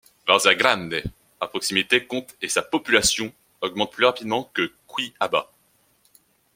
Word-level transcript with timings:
Várzea 0.27 0.55
Grande, 0.55 1.03
à 1.39 1.47
proximité, 1.47 2.07
compte 2.07 2.35
et 2.41 2.49
sa 2.49 2.63
population 2.63 3.31
augmente 3.61 3.91
plus 3.91 4.05
rapidement 4.05 4.49
que 4.55 4.73
Cuiabá. 4.87 5.51